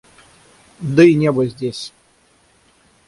[0.79, 1.93] Да и небо здесь...